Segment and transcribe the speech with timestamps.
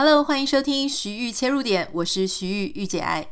[0.00, 3.26] Hello，欢迎收听徐玉切入点，我是徐豫御姐爱。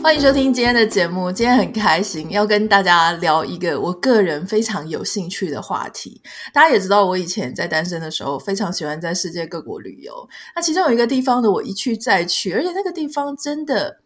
[0.00, 6.22] 欢迎收听今天的节目，今天很开心要跟大家聊一个我个人非常有兴趣的话题。
[6.54, 10.12] 大家也知道，我以前在单身的时候非常喜欢在世界各国旅游。
[10.54, 13.96] 那其中有一个地方呢，我一去再去，而且那个地方真的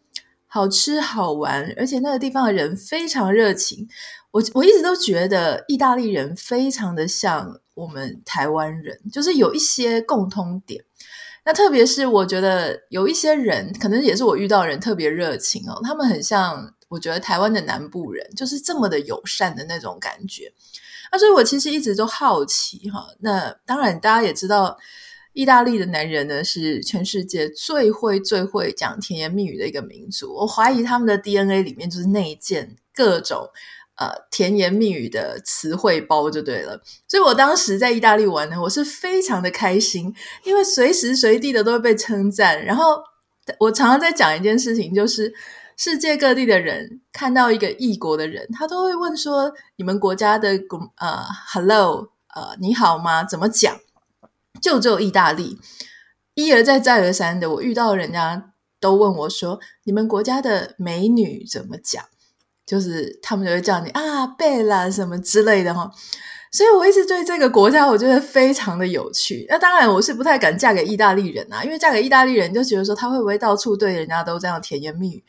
[0.53, 3.87] 好吃好玩，而且那个地方的人非常热情。
[4.31, 10.83] 我我一直都觉得意大利人非常的像我们台湾人，就是有一些共通点。
[11.45, 20.51] 那特别是我觉得有一些人，可能也是我遇到人特别热情哦，他们很像我觉得台湾的南部人，就是这么的友善的那种感觉。
[21.13, 23.07] 那所以我其实一直都好奇哈。
[23.19, 24.77] 那当然大家也知道，
[25.33, 30.33] 意大利的男人呢是全世界最会最会讲甜言蜜语的一个民族。
[30.33, 33.49] 我怀疑他们的 DNA 里面就是内建各种。
[33.95, 40.11] 呃，甜言蜜语的词汇包就对了，所以我当时在意大利玩呢，我是非常的开心，
[40.43, 42.65] 因为随时随地的都会被称赞。
[42.65, 43.03] 然后
[43.59, 45.31] 我常常在讲一件事情，就是
[45.77, 50.49] 世界各地的人看到一个异国的人，他都会问说：“你们国家的
[50.95, 53.23] 呃，hello，呃，你好吗？
[53.23, 53.77] 怎么讲？”
[54.61, 55.57] 就只有意大利，
[56.35, 62.03] 一而再，再而三的，我遇到人家都问我说：“你们国家的美女怎么讲？”
[62.63, 65.91] 就是他们就会叫你啊，贝拉什么之类的哈，
[66.53, 69.45] 所以我一直对这个国家我觉得非常的有趣。
[69.49, 75.23] 那当然我是不太敢嫁给意大利人啊，因为嫁给意大利人就觉得说他会不会到处对人家都这样甜言蜜语。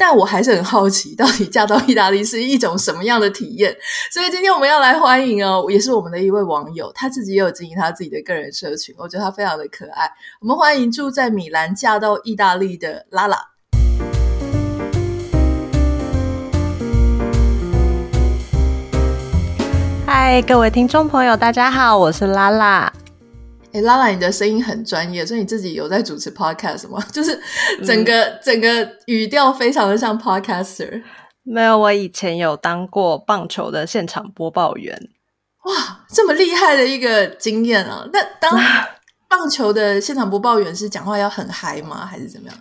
[0.00, 3.76] 但我还是很好奇，到底嫁到意大利是一种什么样的体验。
[4.12, 10.08] 所以今天我们要来欢迎哦，也是我们的一位网友，他自己也有经营他自己的个人社群，我觉得他非常的可爱。
[10.40, 13.36] 我们欢迎住在米兰嫁到意大利的拉拉。
[20.06, 22.92] 嗨，各位听众朋友，大家好，我是拉拉。
[23.72, 27.02] 诶，拉拉，你的声音很专业，所以你自己有在主持 podcast 吗？
[27.12, 27.38] 就是
[27.84, 31.02] 整个、嗯、整个语调非常的像 podcaster。
[31.42, 34.98] 没有，我以前有当过棒球的现场播报员。
[35.64, 38.08] 哇，这么厉害的一个经验啊！
[38.12, 38.52] 那当
[39.28, 42.06] 棒球的现场播报员是讲话要很嗨吗？
[42.06, 42.56] 还是怎么样？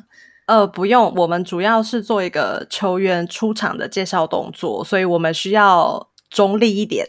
[0.48, 7.06] 呃，不用，我们主要是做一个球员出场的介绍动作，所以我们需要中立一点。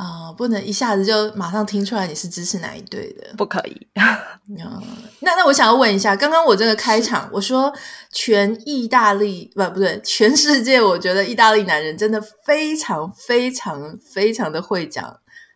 [0.00, 3.86] 啊、呃，不能一下子就马上听出来你是支持哪一队的，不可以。
[4.48, 4.82] 嗯，
[5.20, 7.70] 那那我想要问一下，刚刚我这个开场，我说
[8.10, 15.14] 全意大利不不对，全世界，我觉得意大利男人真的非常非常非常的会讲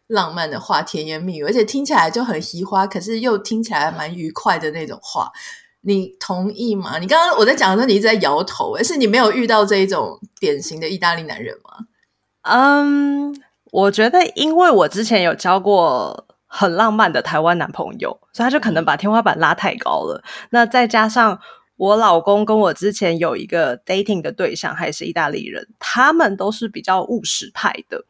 [0.09, 5.32] 浪漫的话，甜言蜜语，而且听起来就很嘻花，可是又听起来蛮愉快的那种话，
[5.81, 6.99] 你同意吗？
[6.99, 11.87] 你刚刚我在讲的时候，你一直在摇头，是你没有遇到这一种典型的意大利男人吗？
[12.43, 13.43] 嗯。
[13.75, 20.23] 我觉得，因为我之前有交过很浪漫的台湾男朋友，所以他就可能把天花板拉太高了。
[20.51, 21.37] 那再加上
[21.77, 28.05] 我老公跟我之前有一个 dating 的对象，还是意大利人，他们都是比较务实派的。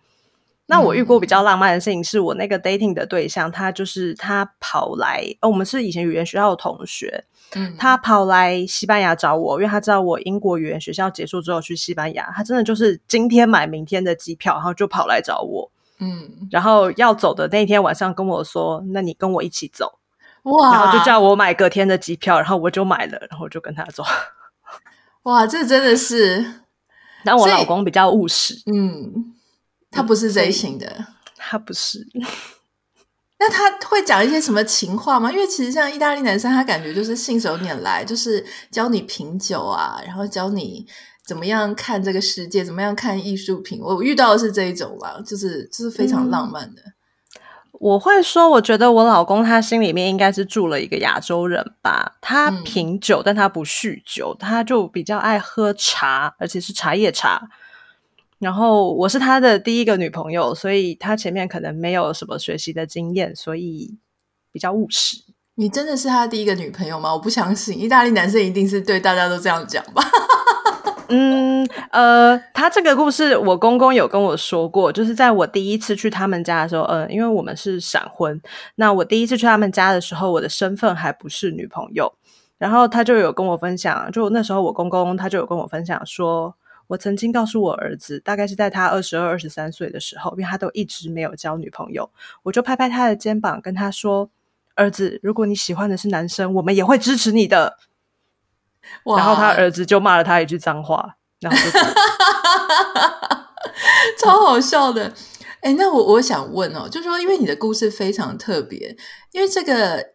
[0.66, 7.24] 那我遇过比较浪漫的事情，是我那个 dating 的对象，他就是他跑来，哦，我们是以前语言学校的同学。
[7.54, 15.70] 嗯，他跑来西班牙找我，因为他知道我英国语言学校结束之后去西班牙，他真的就是今天买明天的机票，然后就跑来找我。
[16.00, 19.98] 嗯，然后要走的那天晚上跟我说：“那你跟我一起走。”
[20.44, 24.02] 哇，然后就叫我买隔天的机票，然后我就买了，然后就跟他走。
[25.22, 26.44] 哇，这真的是，
[27.24, 29.33] 但我老公比较务实，嗯，
[29.94, 31.06] 他不是这一型的，
[31.36, 32.04] 他不是。
[33.38, 35.30] 那他会讲一些什么情话吗？
[35.30, 40.86] 因为其实像意大利男生，他感觉就是信手拈来，就是教你品酒啊，然后教你
[41.26, 43.80] 怎么样看这个世界，怎么样看艺术品。
[43.82, 46.82] 我遇到的是这一种啦，就是就是非常浪漫的。
[46.82, 46.92] 嗯，
[47.72, 52.16] 我会说，我觉得我老公他心里面应该是住了一个亚洲人吧。
[52.22, 57.42] 他品酒，嗯，但他不酗酒，他就比较爱喝茶，而且是茶叶茶。
[58.38, 63.96] 然后我是他的第一个女朋友，所以他前面可能没有什么学习的经验，所以
[64.52, 65.16] 比较务实。
[65.54, 67.12] 你真的是他第一个女朋友吗？
[67.12, 70.02] 我不相信，意大利男生一定是对大家都这样讲吧？
[71.08, 78.40] 嗯，呃，他这个故事我公公有跟我说过，就是在我第一次去他们家的时候，呃，因为我们是闪婚，
[78.74, 82.12] 那我第一次去他们家的时候，我的身份还不是女朋友，
[82.58, 86.54] 然后他就有跟我分享，就那时候我公公他就有跟我分享说。
[86.86, 92.10] 我曾经告诉我儿子，大概是在他二十二、二十三岁的时候，因为他都一直没有交女朋友，
[92.42, 94.30] 我就拍拍他的肩膀，跟他说
[94.74, 97.78] ：“儿子，如果你喜欢的是男生，我们也会支持你的。”
[99.16, 101.70] 然后他儿子就骂了他一句脏话，然后就
[104.18, 105.14] 超好笑的。
[105.60, 108.94] 哎，那我我想问哦，就是说，因为你的故事非常特别，
[109.32, 110.06] 因为这个，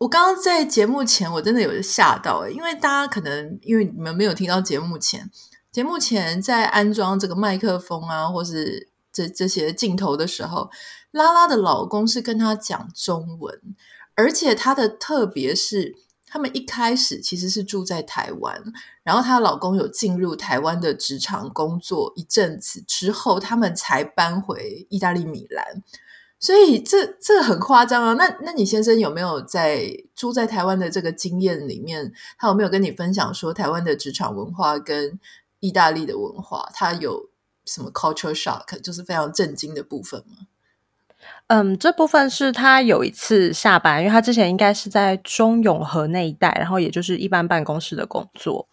[0.00, 5.30] 我刚刚在节目前我真的有吓到，因为大家可能因为你们没有听到节目前，
[5.72, 10.70] 节目前在安装这个麦克风啊，或是这这些镜头的时候，
[11.10, 13.58] 拉拉的老公是跟他讲中文，
[14.14, 15.96] 而且他的特别是。
[16.34, 18.58] 他们一开始其实是住在台湾，
[19.02, 25.82] 然后她老公有进入台湾的职场工作一阵子之后，他们才搬回意大利米兰。
[26.40, 28.14] 所以这这很夸张啊！
[28.14, 35.20] 那那你先生有没有在住在台湾的这个经验里面，他有没有跟你分享说台湾的职场文化跟
[35.62, 37.30] 意大利的文化，他有
[37.64, 40.46] 什么 culture shock，就是非常震惊的部分吗？
[41.46, 48.66] 嗯，这部分是他有一次下班，因为他之前应该是在中永和那一带，然后也就是一般办公室的工作。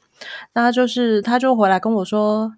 [0.54, 2.52] 那就是他就回来跟我说：“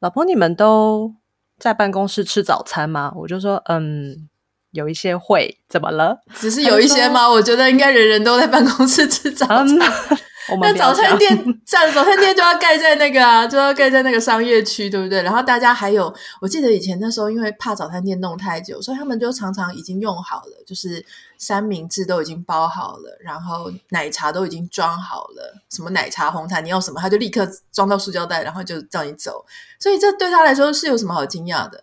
[0.00, 1.14] 老婆，你们都
[1.58, 4.28] 在办公室吃早餐吗？”我就说：“嗯，
[4.72, 6.20] 有一些会，怎么了？
[6.34, 7.26] 只是有一些吗？
[7.26, 9.66] 我觉得应该人人都在办公室吃早餐。
[9.66, 9.80] 嗯
[10.60, 11.36] ”那早餐店，
[11.66, 15.22] 像早餐店就要盖在那个啊，就要盖在那个商业区，对不对？
[15.22, 21.04] 然后大家还有，我记得以前那时候，因为怕早餐店弄太久，所以他们就常常已经用好了，就是
[21.36, 29.44] 三明治都已经包好了，然后奶茶都已经装好了，什么奶茶、红茶，你要什么，他就立刻装到塑胶袋，然后就叫你走。
[29.78, 31.80] 所以这对他来说是有什么好惊讶的？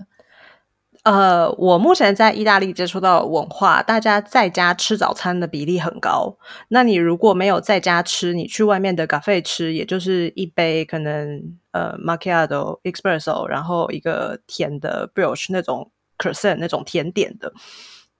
[1.05, 6.35] 呃，我目前在意大利接触到文化，大家在家吃早餐的比例很高。
[6.69, 11.39] 那你如果没有在家吃，你去外面的咖啡吃，也就是一杯可能
[11.73, 17.53] 呃 macchiato espresso，然后一个甜的 brioche 那种 croissant 那种甜点的，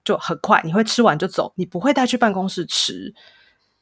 [0.03, 3.11] 就很快你会吃完就走，你不会带去办公室吃。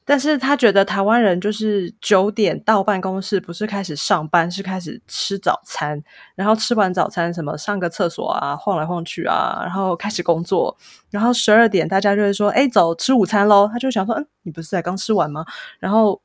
[0.05, 6.01] 但是他觉得台湾人就是九点到办公室，不是开始上班，是开始吃早餐，
[6.35, 10.75] 然后吃完早餐什么上个厕所啊，晃来晃去啊，然后开始工作，
[11.09, 15.45] 然后十二点大家就会说：“哎，走，吃午餐喽。”他就想说：“嗯，你不是才刚吃完吗？”
[15.79, 16.21] 然后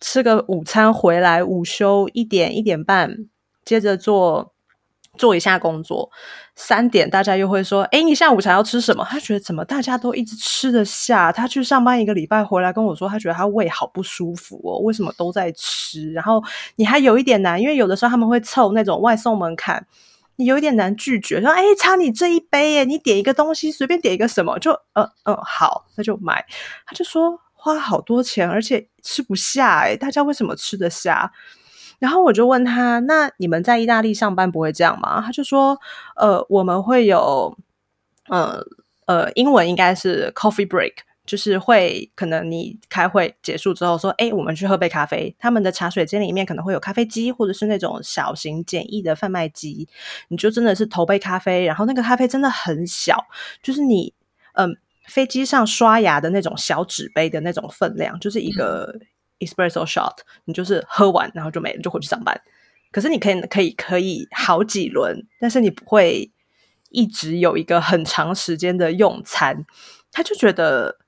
[0.00, 3.28] 吃个午餐回来，午休一点一点半，
[3.64, 4.52] 接着做。
[5.18, 6.10] 做一下工作，
[6.54, 11.30] 三点大家又会说：“诶，你下午茶要吃什么？”他觉得怎么大家都一直吃得下？
[11.30, 16.10] 他去上班一个礼拜回来跟我说，他觉得他胃好不舒服哦，为什么都在吃？
[16.12, 16.42] 然后
[16.76, 19.86] 你还有一点难，因为有的时候他们会凑那种外送门槛，
[20.36, 21.40] 你有一点难拒绝。
[21.40, 26.44] 说：“诶，差你这一杯耶，你点一个东西，随便点一个什么，就呃呃好，那就买。”
[26.86, 29.80] 他就说花好多钱，而且吃不下。
[29.80, 31.32] 诶，大家为什么吃得下？
[31.98, 35.78] 然后我就问他：“那你们在意大利上班不会这样吗？”他就说
[36.16, 37.56] ：“呃，我们会有，
[38.28, 38.62] 呃
[39.06, 40.92] 呃，英文应该是 coffee break，
[41.26, 45.34] 就是会可能你开会结束之后说，哎，我们去喝杯咖啡。
[45.38, 49.88] 他们的茶水间里面可能会有咖啡机，或者是那种小型简易的贩卖机，
[50.28, 53.26] 你就真的是投杯咖啡，然后那个咖啡真的很小，
[53.62, 54.14] 就是你
[54.52, 58.94] 嗯、呃、飞机上刷牙的那种小纸杯的那种分量，就是一个。
[58.94, 59.08] 嗯
[59.40, 62.40] Espresso shot，你就是喝完然后就没了，就回去上班。
[62.90, 66.32] 可是你可以可以可以好几轮，但是你不会
[66.90, 69.66] 一直有一个很长时间的用餐。
[70.10, 70.98] 他就觉得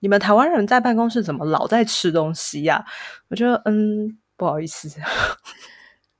[0.00, 2.84] 你们台湾人在办公室怎么老在吃东西呀？
[3.28, 4.88] 我觉得嗯，不好意思。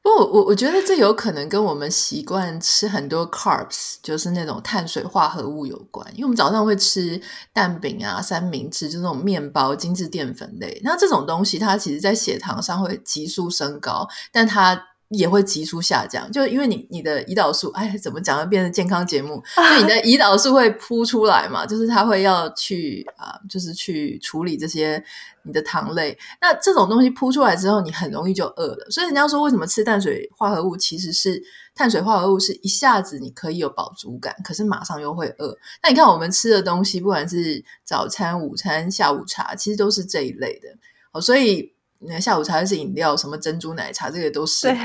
[0.02, 6.04] 不，我我觉得这有可能跟我们习惯吃很多 carbs，就是那种碳水化合物有关。
[6.14, 7.21] 因为我们早上会吃
[7.52, 10.80] 蛋饼啊、三明治，就那种面包、精致淀粉类。
[10.82, 19.42] 那这种东西，它其实在血糖上会急速升高，但它也会急速下降，就因为你你的胰岛素，哎，怎么讲要变成健康节目？
[19.57, 25.02] 就你的胰岛素会扑出来嘛，就是它会要去啊、呃，就是去处理这些
[25.42, 26.19] 你的糖类。
[26.40, 28.87] 那这种东西扑出来之后，你很容易就饿了。
[28.90, 31.42] 所以人家说，为什么吃碳水化合物，其实是
[31.75, 35.57] 碳水化合物是一下子你可以有饱足感，可是马上又会饿。
[35.83, 40.69] 那你看我们吃的东西，不管是早餐、午餐、下午茶，其实都是这一类的。
[41.12, 41.71] 哦，所以。
[42.09, 44.66] 那下午茶是饮料，什么珍珠奶茶，这个都是。
[44.68, 44.78] 对，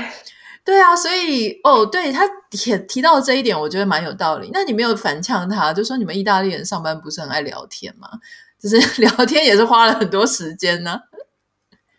[0.64, 4.50] 对啊，所以哦，对他提提到这一点，我觉得蛮有道理。
[4.52, 8.08] 那你没有反呛他，就说你们意大利人上班不是很爱聊天吗？
[8.60, 11.00] 就是 聊天也是花了很多时间呢、啊。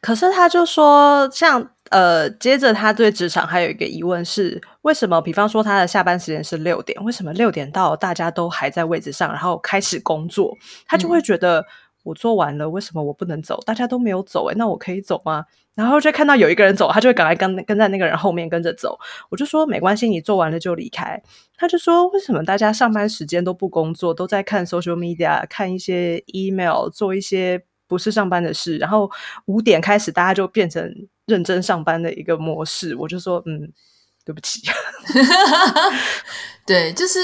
[0.01, 5.21] 可是他就说，像呃，接着他对职场还有一个疑问是，为什么？
[5.21, 10.55] 比方说他的下班时间是六点，为什么六点到大家都还在位置上，然后开始工作，
[10.87, 11.65] 他就会觉得。
[12.03, 13.61] 我做完了，为什么我不能走？
[13.65, 15.45] 大家都没有走诶，那我可以走吗？
[15.75, 18.97] 然后就看到有一个人走，他就会赶快跟跟在那个人后面跟着走。
[19.29, 21.21] 我就说没关系，你做完了就离开。
[21.57, 28.77] 他就说，为什么大家上班时间都不工作，都在看 social media，看一些 email，做一些不是上班的事。
[28.77, 29.09] 然后
[29.45, 30.93] 五点开始，大家就变成
[31.25, 32.95] 认真上班的一个模式。
[32.95, 33.71] 我就说，嗯，
[34.25, 34.61] 对不起。
[36.65, 37.19] 对，就是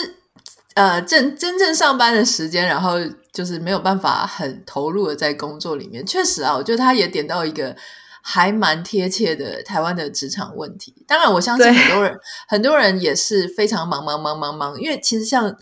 [0.75, 2.93] 呃，真真正上班的时间，然后
[3.35, 6.03] 就是没有办法很投入的在工作里面。
[6.03, 7.75] 确实啊，我觉得他也点到一个
[8.21, 11.03] 还蛮贴切的台湾的职场问题。
[11.05, 15.55] 当然，我相信很多人很多人也是非常忙忙忙忙忙，因为其实像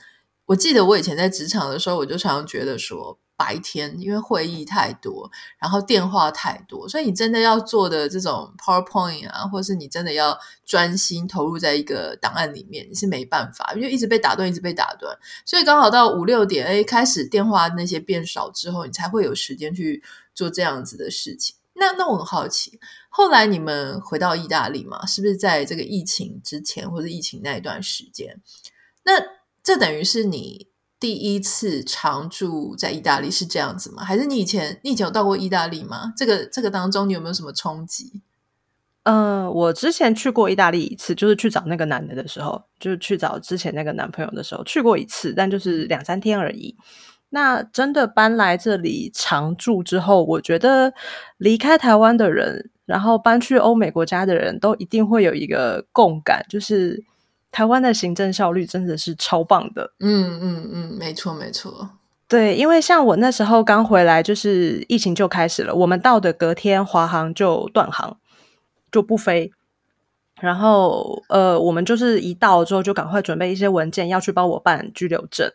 [0.45, 3.17] 我记得我以前在职场的时候，我就常常觉得说。
[3.35, 15.17] 白天因为会议太多，然后电话太多，所以你真的要做的这种 PowerPoint 啊，或是你真的要专心投入在一个档案里面，你是没办法，因为一直被打断，一直被打断。
[15.45, 20.03] 所以刚好到五六点，哎，开始电话那些变少之后，你才会有时间去
[20.35, 21.55] 做这样子的事情。
[21.73, 25.05] 那那我很好奇，后来你们回到意大利嘛？
[25.07, 28.39] 是不是在这个疫情之前，或者疫情那一段时间？
[29.03, 29.13] 那
[29.63, 30.71] 这等于是你。
[31.03, 34.05] 第一次常住在意大利是这样子吗？
[34.05, 36.13] 还是你以前你以前有到过意大利吗？
[36.15, 38.21] 这个这个当中你有没有什么冲击？
[39.03, 46.73] 嗯、我之前去过意大利一次，就是去找那个男的的时候，就是去找之前那个男朋友的时候去过一次，但就是两三天而已。
[47.31, 50.93] 那真的搬来这里常住之后，我觉得
[51.37, 57.03] 离开台湾的人，然后搬去欧美国家的人都一定会有一个共感，就是。
[57.53, 61.87] 台湾的行政效率真的是超棒的，嗯嗯嗯，没错没错，
[62.27, 68.17] 对，因为像我那时候刚回来，就是疫情就开始了，我们到的隔天华航就断航，
[68.91, 69.51] 就不飞，
[70.41, 75.47] 然后呃，我们就是一到之后就赶快准备一些文件要去帮我办居留证，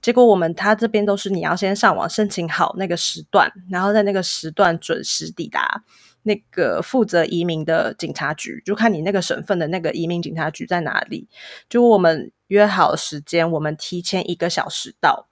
[0.00, 5.82] 结果我们他这边都是你要先上网申请好那个时段，然后在那个时段准时抵达。
[6.24, 11.28] 那个负责移民的警察局，就看你那个省份的那个移民警察局在哪里。
[11.68, 15.28] 就我们约好时间，我们提前一个小时到，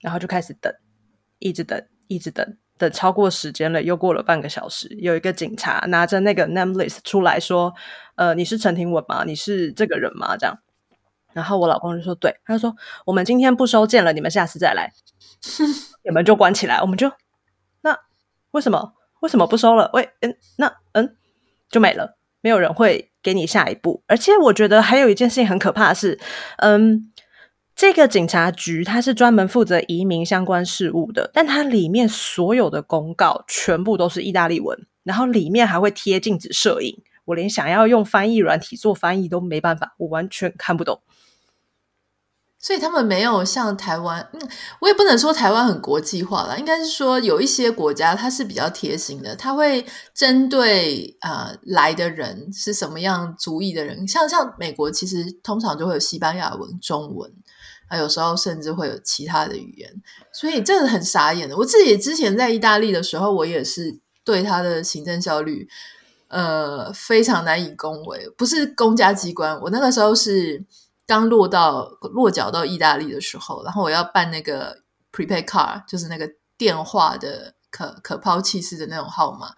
[0.00, 0.72] 然后就开始等，
[1.38, 7.74] 一直等，一直等，等超过时间了，又过了半个小时，有一个警察拿着那个 name list 出来说
[8.16, 9.24] ：“呃，你是陈廷文吗？
[9.24, 10.58] 你是这个人吗？”这样，
[11.32, 12.76] 然后我老公就说：“对。”他就说
[13.06, 14.92] ：“我们今天不收件了，你们下次再来。
[16.04, 17.10] ”你们就关起来，我们就
[17.80, 17.98] 那
[18.50, 18.92] 为什么？
[19.20, 19.90] 为什么不收了？
[19.92, 21.16] 喂，嗯，那嗯，
[21.70, 24.02] 就没了，没有人会给你下一步。
[24.06, 26.18] 而且我觉得还有一件事情很可怕的是，
[26.58, 27.12] 嗯，
[27.74, 41.00] 这个警察局它是专门负责移民相关事务的，但它里面所有的公告全部都是意大利文，然后里面还会贴禁止摄影，我连想要用翻译软体做翻译都没办法，我完全看不懂。
[42.66, 44.40] 所以他们没有像台湾，嗯，
[44.80, 57.32] 我也不能说台湾很国际化了，应该是说有一些国家它是比较贴心的，它会针对呃来的人是什么样族裔的人，像像美国其实通常就会有西班牙文、中文，
[57.86, 59.88] 啊，有时候甚至会有其他的语言，
[60.32, 61.56] 所以这个很傻眼的。
[61.56, 65.68] 我自己之前在意大利的时候，我也是对他的行政效率
[66.26, 70.64] 呃非常难以恭维，不是公家机关，我那个时候是。
[71.06, 74.82] 刚落到落脚到意大利的时候，然后我要办那个
[75.12, 79.54] prepaid card，就是那个电话的可可抛弃式的那种号码。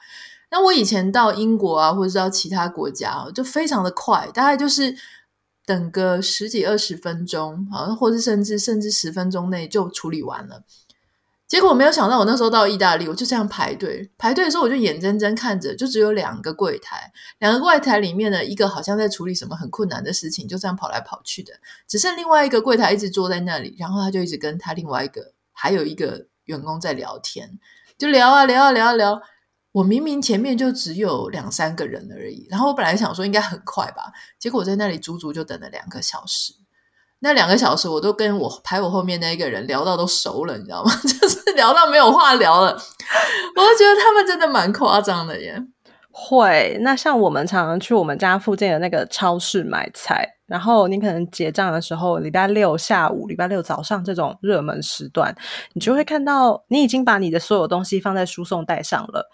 [0.51, 4.97] 那我以前到英国啊，或者到其他国家，就非常的快，大概就是
[5.67, 10.63] 等个十几二十分钟，啊，或者甚至甚至十分钟内就处理完了。
[11.49, 14.11] 结果我没有想到，我那时候到意大利，我就这样排队。
[14.19, 21.55] 排队的时候，我就眼睁睁看着，就只有两个柜台，两个柜台里面的，一个好像在处理什么很困难的事情，就这样跑来跑去的，
[21.89, 27.59] 只剩另外一个柜台一直坐在那里，然后他就一直跟他另外一个还有一个员工在聊天，
[27.97, 29.23] 就聊啊聊啊聊啊聊。
[29.73, 36.53] 我明明前面就只有两三个人而已，然后我本来想说应该很快吧，结果我在那里足足就等了两个小时。
[37.21, 40.93] 那两个小时，我都跟我排我后面那一个人聊到都熟了，你知道吗？
[41.03, 45.61] 就是聊到没有话聊了，我就觉得他们真的蛮夸张的耶。
[46.11, 55.33] 会，那像我们常常去我们家附近的那个超市买菜，然后你可能结账的时候，礼拜六下午、礼拜六早上这种热门时段，
[55.75, 59.31] 你就会看到你已经把你的所有东西放在输送带上了。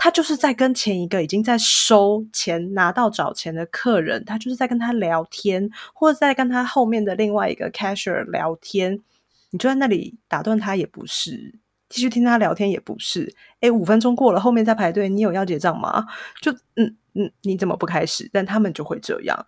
[0.00, 9.02] 他就是在跟前一个已经在收钱拿到找钱的客人，他就是在跟他聊天，或者在跟他后面的另外一个 cashier 聊天。
[9.50, 11.52] 你就在那里打断他也不是，
[11.88, 13.34] 继续听他聊天也不是。
[13.60, 16.06] 诶，五分钟过了，后面在排队，你有要结账吗？
[16.40, 18.30] 就嗯嗯，你怎么不开始？
[18.32, 19.46] 但他们就会这样，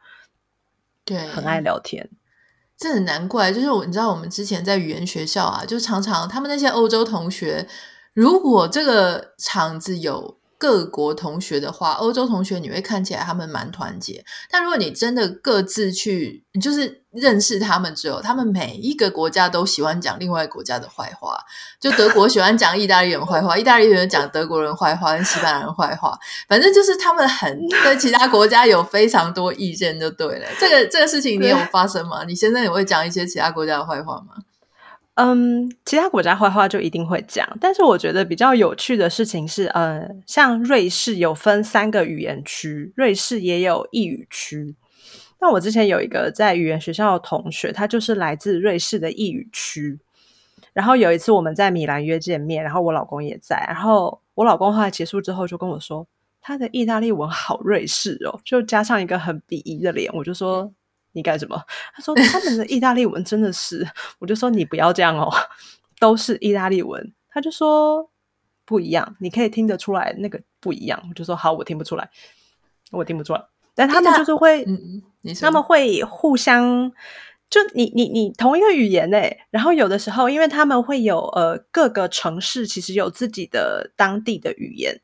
[1.04, 2.11] 对，很爱聊天。
[2.76, 7.69] 这很难怪，就是我你知道，我们之前在语言学校啊，就常常他们那些欧洲同学，
[8.14, 10.39] 如果这个场子有。
[10.61, 14.23] 各国同学的话，欧洲同学你会看起来他们蛮团结。
[14.50, 21.38] 但如果你真的各自去，你就是认识他们之后，他们每一个国家都喜欢讲另外国家的坏话。
[21.81, 26.19] 就德国喜欢讲意大利人坏话， 意大利人讲德国人坏话，跟西班牙人坏话。
[26.47, 30.47] 反正就是他们很对其他国家有非常多意见，就对了。
[30.59, 32.25] 这个这个事情你有发生吗？
[32.25, 34.35] 你现在也会讲一些其他国家的坏话吗？
[35.23, 44.75] 嗯，其他国家坏话就一定会讲，但是我觉得比较有趣的事情是，呃，像瑞士有分三个语言区，瑞士也有意语区。
[45.39, 49.99] 那我之前有一个在语言学校的同学，他就是来自瑞士的意语区。
[50.73, 56.07] 然后有一次我们在米兰约见面，然后我老公也在，然后我老公后来结束之后就跟我说，
[56.41, 60.73] 他的意大利文好瑞士哦，就加上一个很鄙夷的脸，我就说。
[61.12, 61.61] 你干什么？
[61.95, 63.87] 他说他们的意大利文真的是，
[64.19, 65.29] 我就说你不要这样哦，
[65.99, 67.12] 都是意大利文。
[67.31, 68.11] 他就说
[68.64, 71.02] 不一样，你可以听得出来那个不一样。
[71.09, 72.11] 我就说好，我听不出来，
[72.90, 73.45] 我听不出来。
[73.75, 75.02] 但他们就是会，嗯，
[75.40, 76.93] 他们会互相，
[77.49, 85.00] 就你你你同一个语言诶，然后有的时候，因为他们会有呃各个城市其实有自己的当地的语言。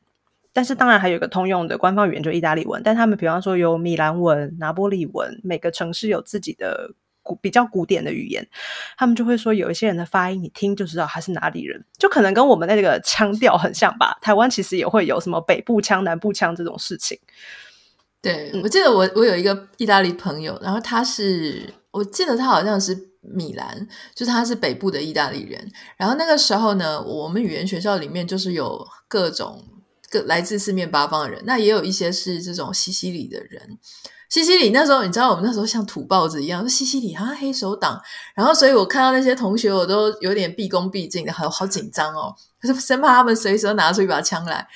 [0.57, 2.81] 但是当然还有一个通用的官方语言，就意大利文。
[2.83, 6.89] 但他们比方说有米兰文、拿波里文，每个城市有自己的
[7.21, 8.43] 古比较古典的语言，
[8.97, 14.17] 他们就会说有一些人的发音，你听就知道他是哪里人，就可能跟我们那个腔调很像吧。
[14.19, 17.19] 台湾其实也会有什么北部腔、南部腔这种事情。
[18.19, 25.71] 对，我记得我我有一个意大利朋友，然后他是我记得他好像是米兰，就是他是北部的意大利人。
[25.97, 29.63] 然后那个时候呢，我们语言学校里面就是有各种。
[30.09, 33.77] 各来自四面八方的人，那也有一些是这种西西里的人。
[34.29, 37.97] 西西里那时候，你知道我们那时候像土包子一样，西西里好像黑手党。
[38.35, 44.67] 然后，所以我看到那些同学，我都有点毕恭毕敬的，好好紧张哦，可是生怕他们随时拿出一把枪来。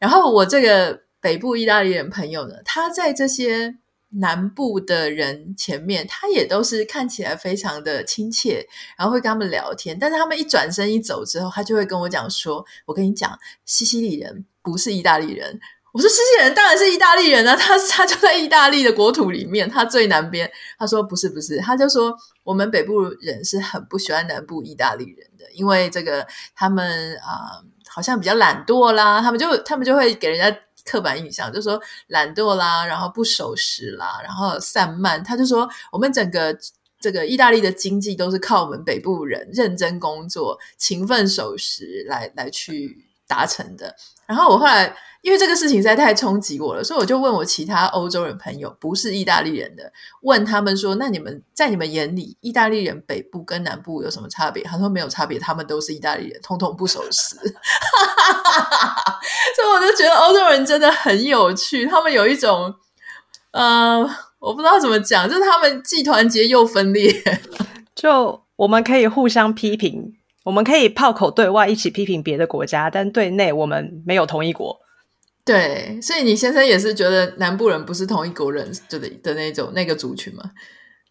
[0.00, 3.76] 然后，我这个北部意大利人朋友呢，他在这些
[4.08, 8.66] 南部的人前面，他也都是看起来非常的亲切，
[8.98, 9.96] 然后会跟他们聊天。
[9.96, 15.60] 但是他们一转身一走之后，他就会跟我讲说：“我跟你讲，西西里人。”不是意大利人，
[15.92, 20.50] 我说西西里人当然是意大利人啊， 他他就在意大利的国土里面，他最南边。
[20.76, 35.22] 他说不是不是，他就说我们北部人是很不喜欢南部意大利人的，因为这个他们啊、好像比较懒惰啦，他们就他们就会给人家刻板印象，就说懒惰啦，然后不守时啦，然后散漫。
[35.24, 36.54] 他就说我们整个
[37.00, 43.96] 这个意大利的经济都是靠我们北部人认真工作、勤奋守时来来去达成的。
[44.26, 57.34] 然后我后来因为这个事情实在太冲击我了，所以我就问我其他欧洲人朋友，不是意大利人的，问他们说：“那你们在你们眼里，意大利人北部跟南部有什么差别？”他说：“没有差别，他们都是意大利人，通通不守时。
[59.56, 62.72] ”所以我就觉得欧洲人真的很有趣，他们有一种，
[63.50, 64.08] 呃，
[64.38, 67.12] 我不知道怎么讲，就是他们既团结又分裂。
[67.96, 70.14] 就我们可以互相批评。
[70.46, 74.78] 我们可以炮口对外一起批评别的国家，但对内我们没有同一国。
[75.44, 80.42] 对，所以你先生也是觉得南部人不是同一国人，就的的那种那个族群吗？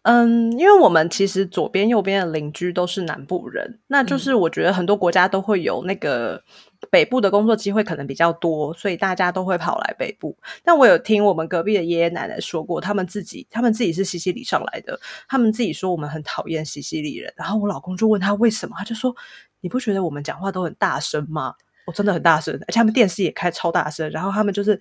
[0.04, 6.42] 嗯，因为我们其实左边右边的邻居都是南部人，那就是我觉得很多国家都会有那个。
[6.90, 10.36] 北部的工作机会可能比较多，所以大家都会跑来北部。
[10.64, 17.32] 但我有听我们隔壁的爷爷奶奶说过，他们自己他们自己是西西里上来的，他们自己说我们很讨厌西西里人。
[17.36, 19.14] 然后我老公就问他为什么，他就说
[19.60, 21.54] 你不觉得我们讲话都很大声吗？
[21.86, 24.10] 我、真的很大声，而且他们电视也开超大声。
[24.10, 24.80] 然后他们就是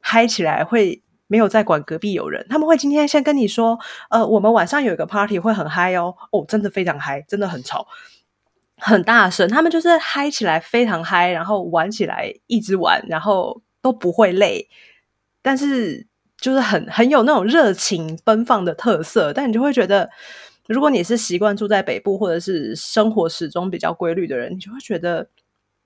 [0.00, 3.78] 嗨起来会没有在管隔壁有人，他们会今天先跟你说，
[4.10, 7.86] 呃，我们晚上有一个 party 会很嗨哦，哦，真的非常嗨，真的很吵。
[8.86, 14.68] 很大声，他们就是嗨起来非常嗨，然后玩起来一直玩，然后都不会累，
[15.40, 19.32] 但是就是很很有那种热情奔放的特色。
[19.32, 20.10] 但你就会觉得，
[20.68, 25.26] 如果你是习惯住在北部，或者是生活始终比较规律的人，你就会觉得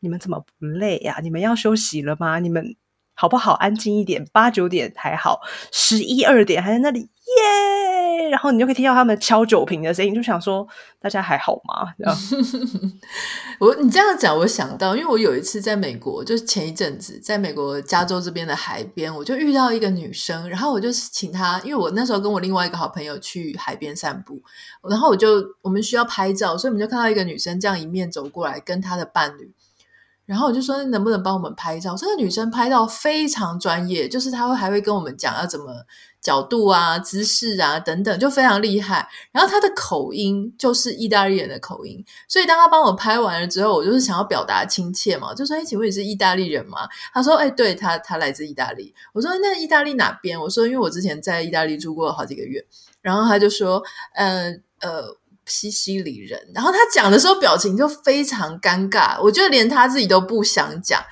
[0.01, 1.21] 你们怎么不累呀？
[1.23, 2.41] 你们要休息了吗？
[2.41, 2.75] 你们
[3.15, 4.25] 好不好安静一点？
[4.33, 7.78] 八九点还好，十一二点还在那里耶。
[8.31, 10.67] 然后你就可以听到他们敲酒瓶的声音，就想说
[11.01, 11.93] 大家还好吗？
[11.99, 12.17] 这样
[13.61, 24.41] 我你这样讲，我想到，因为我有一次在美国，就是前一阵子在美国加州这边的海边，我就遇到一个女生，然后我就请她，因为我那时候跟我另外一个好朋友去海边散步，
[24.89, 29.53] 然后我就我们需要拍照，所以我们就看到一个女生这样迎面走过来，跟她的伴侣。
[30.29, 31.97] 然后我就说能不能帮我们拍照？
[31.97, 35.73] 这个女生拍照非常专业，就是她会还会跟我们讲要怎么
[36.21, 39.09] 角度啊、姿势啊等等，就非常厉害。
[39.33, 52.63] 然后她的口音就是意大利人的口音，所以当她帮我拍完了之后，我就是想要表达亲切嘛，就说：“哎，请问你是意大利人吗？”她说：“哎，对，她她来自意大利。”我说：“那意大利哪边？”我说：“因为我之前在意大利住过好几个月。”
[53.01, 54.91] 然后她就说：“嗯呃。
[54.91, 55.05] 呃”
[55.49, 61.03] 西西里人，然后他讲的时候表情就非常尴尬，我觉得连他自己都不想讲。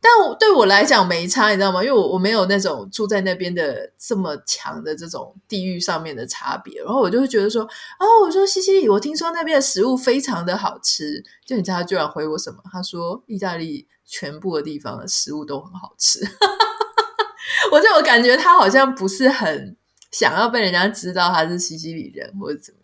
[0.00, 1.82] 但我对我来讲没差，你知道吗？
[1.82, 6.82] 因为我我没有那种住在那边的这么强的这种地域上面的差别。
[6.82, 11.24] 然后我就会觉得说，哦，我说西西里，我听说那边的食物非常的好吃。
[11.46, 12.58] 就你知道他居然回我什么？
[12.70, 16.20] 他说意大利全部的地方的食物都很好吃。
[17.72, 19.74] 我就我感觉他好像不是很
[20.10, 22.80] 想要被人家知道他是西西里人或者怎么。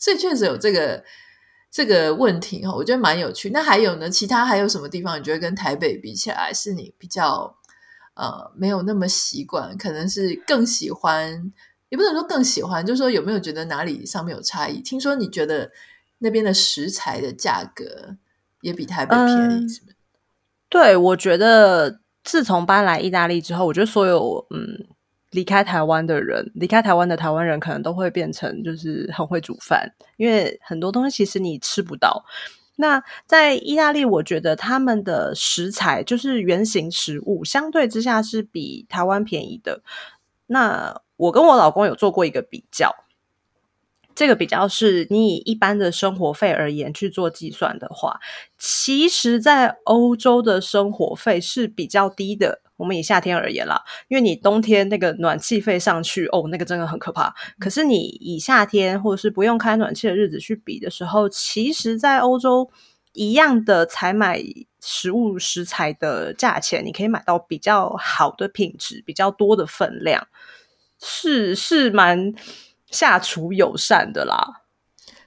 [0.00, 1.04] 所以确实有这个
[1.70, 3.50] 这个问题哈，我觉得蛮有趣。
[3.50, 4.10] 那还有呢？
[4.10, 7.54] 其他还有什么地方你觉得跟台北比起来，是你比较
[8.14, 11.52] 呃没有那么习惯，可能是更喜欢，
[11.90, 14.80] 也不能说更喜欢，就是说有没有觉得哪里上面有差异？
[14.80, 15.70] 听说你觉得
[16.18, 18.16] 那边的食材的价格
[18.62, 19.92] 也比台北便宜，是不是？
[19.92, 19.94] 嗯，
[20.70, 24.88] 对，我觉得自从搬来意大利之后，我觉得所有嗯。
[25.30, 32.24] 离开台湾的人，离开台湾的台湾人，可能都会变成就是很会煮饭，因为很多东西其实你吃不到。
[32.76, 39.82] 那在意大利，我觉得他们的食材就是原型食物，相对之下是比台湾便宜的。
[40.46, 42.90] 那我跟我老公有做过一个比较，
[44.20, 48.20] 这个比较是你以一般的生活费而言去做计算的话，
[48.58, 52.60] 其实在欧洲的生活费是比较低的。
[52.76, 57.34] 我们以夏天而言啦，因为你冬天那个暖气费上去哦，那个真的很可怕。
[57.58, 62.70] 可是你以夏天或者是不用开暖气的日子去比的时候，其实，在欧洲
[63.14, 64.38] 一样的采买
[64.82, 70.28] 食物食材的价钱，你可以买到比较好的品质、比较多的分量，
[71.02, 72.34] 是是蛮
[72.90, 74.62] 下厨友善的啦。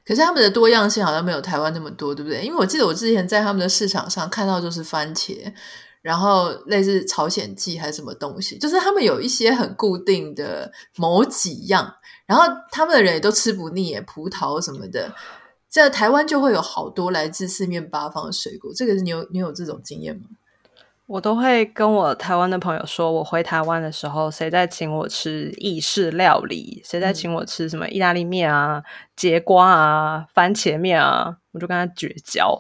[0.05, 2.43] 可是他们的多样性好像没有台湾那么多，对不对？
[2.43, 5.53] 因为我记得我之前在他们的市场上看到就是番茄。
[6.03, 11.95] 然后类似朝鲜蓟还是什么东西，就是他们有一些很固定的某几样，
[12.25, 15.15] 然后他们的人也都吃不腻，葡萄什么的，
[15.69, 18.73] 在台湾就会有好多来自四面八方的水果。
[18.75, 20.23] 这个你有你有这种经验吗？
[21.13, 28.81] 我都会跟我台湾的朋友说，我回台湾的时候，谁在请我吃意式料理，谁在请我吃什么意大利面啊、
[29.15, 32.59] 节瓜啊、番茄面啊，我就跟他绝交。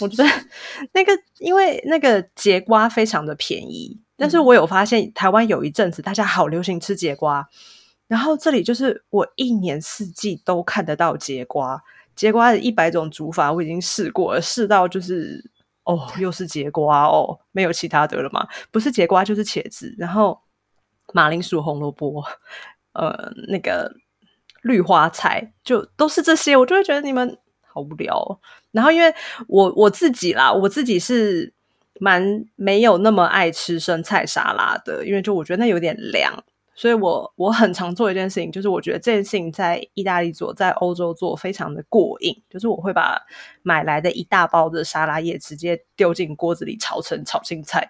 [0.00, 0.30] 我觉得
[0.94, 7.46] 那个，因为那个节瓜非常的便宜，但是我有发现台湾有一阵子大家好流行吃节瓜，
[8.08, 11.78] 然后这里就是我一年四季都看得到节瓜，
[12.16, 15.50] 节瓜的一百种煮法我已经试过了，试到就是。
[15.90, 18.46] 哦，又是节瓜哦，没有其他的了吗？
[18.70, 20.40] 不是节瓜就是茄子，然后
[21.12, 22.22] 马铃薯、红萝卜，
[22.92, 23.92] 呃，那个
[24.62, 28.40] 绿花菜，就都是这些，我就会觉得你们好无聊。
[28.70, 29.12] 然后因为
[29.48, 31.52] 我我自己啦，我自己是
[31.98, 36.44] 蛮没有那么爱吃生菜沙拉的，因为就我觉得那有点凉。
[36.80, 43.20] 所以我我很常做一件事情，就是我觉得这件事情在意大利做，在欧洲做非常的过瘾，就是我会把
[43.62, 47.86] 买来的一大包的沙拉叶直接丢进锅子里炒成炒青菜。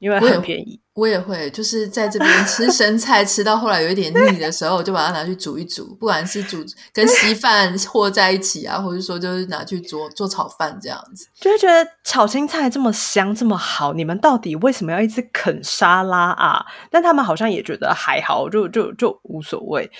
[0.00, 16.64] 因为很便宜我，我也会，就是在这边吃生菜，吃到后来有一点腻的时候，我就把它拿去煮一煮，不管是煮跟稀饭和在一起啊，或者说就是拿去做做炒饭这样子，就会觉得炒青菜这么香这么好，你们到底为什么要一直啃沙拉啊？
[16.90, 19.90] 但他们好像也觉得还好，就就就无所谓。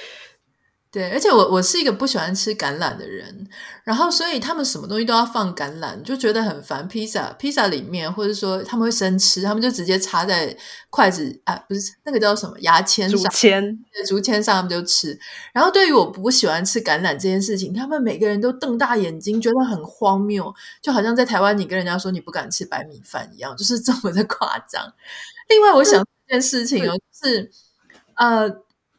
[0.93, 3.49] 对，而且我我是一个不喜欢吃橄榄的人，
[3.85, 6.89] 然后所以他们什么东西都要放橄榄，就觉得很烦。
[6.89, 10.57] 披萨披萨里面，或者说他们会生吃，他们就直接插在
[10.91, 15.17] 筷子啊，不是那个叫什么牙签上，竹签，竹签上他们就吃。
[15.53, 24.93] 然后对于我不喜欢吃橄榄这件事情，他们每个人都瞪大眼睛，觉得很荒谬，就好像在台湾你跟人家说你不敢吃白米饭一样，就是这么的夸张。
[25.49, 27.49] 另外，我想一件事情哦，就是
[28.17, 28.49] 呃，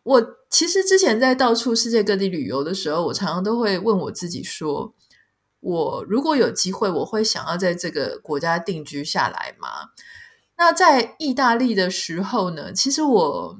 [0.03, 0.37] 我。
[0.51, 4.93] 其实之前在到处世界各地旅游的时候，我常常都会问我自己说：
[5.61, 9.91] 我如果有机会，我会想要在这个国家定居下来吗？
[10.57, 12.73] 那在意大利的时候呢？
[12.73, 13.59] 其实我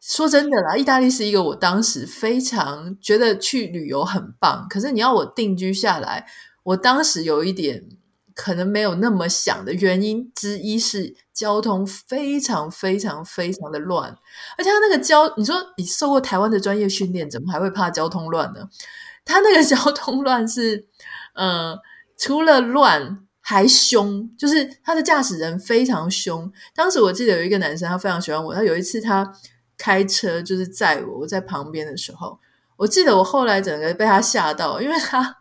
[0.00, 6.26] 说真的啦，意大利是一个我当时非常觉得去旅游很棒，可是你要我定居下来，
[6.62, 7.86] 我当时有一点。
[8.36, 14.14] 可能没有那么想的原因之一是交通非常非常非常的乱，
[14.58, 18.68] 而且他那个交，你说你受过台湾的专业训练，怎么还会怕交通乱呢？
[19.24, 20.86] 他那个 交通乱是，
[21.34, 21.78] 嗯、呃，
[22.18, 26.52] 除了乱，还凶，就是他的驾驶人非常凶。
[26.74, 28.54] 当时我记得有一个男生，他非常喜欢我。
[28.54, 29.32] 他有一次他
[29.78, 32.38] 开车就是载我，我在旁边的时候，
[32.76, 35.38] 我记得我后来整个被他吓到，因为他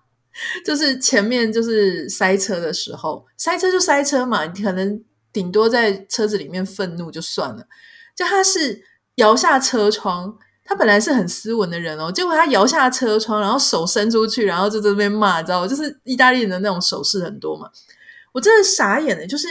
[0.66, 7.68] 就是前面就是塞车的时候，塞车就塞车嘛，你可能顶多在车子里面愤怒就算了，
[8.16, 8.84] 就他是
[9.16, 10.38] 摇下车窗。
[10.68, 15.68] 他本来是很斯文的人哦，结果他摇下车窗，然后手伸出去，然后就在这边骂，你知道吗？
[15.68, 17.70] 就是意大利人的那种手势很多嘛。
[18.32, 19.48] 我真的傻眼了，就是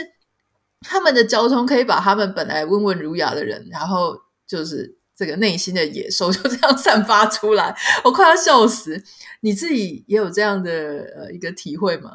[0.81, 9.03] 他们的交通可以把他们本来温文儒雅的人，然后就是这个内心的野兽 就这样散发出来，我快要笑死。
[9.41, 10.71] 你自己也有这样的
[11.15, 12.11] 呃一个体会吗？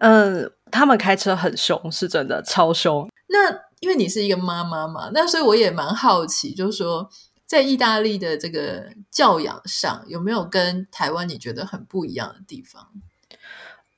[0.00, 3.08] 嗯，他们开车很凶，是真的超凶。
[3.28, 7.10] 那因为你是一个妈妈嘛，那所以我也蛮好奇，就是说。
[7.50, 12.86] 在意大利的这个教养上，有没有跟台湾你觉得很不一样的地方？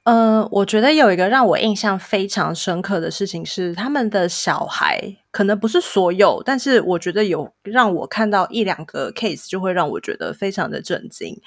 [0.05, 11.41] 呃，我觉得有一个让我印象非常深刻的事情是，他们的小孩可能不是所有，但是我觉得有让我看到一两个 case，就会让我觉得非常的震惊。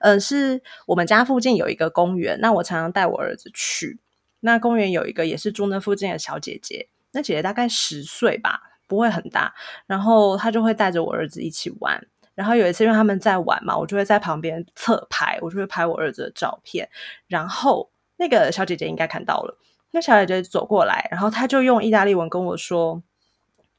[0.00, 3.98] 嗯、是我们家附近有一个公园，那我常常带我儿子去。
[4.40, 8.68] 那公园有一个也是住那附近的小姐姐，那姐姐大概十岁吧。
[8.88, 9.54] 不会很大，
[9.86, 12.06] 然后他就会带着我儿子一起玩。
[12.34, 16.86] 然后有一次，因为他们在玩嘛，我就会在旁边侧拍，我就会拍我儿子的照片。
[17.26, 17.88] 然后
[18.22, 19.58] 那个小姐姐应该看到了，
[19.90, 23.02] 那小姐姐走过来，然后她就用意大利文跟我说：“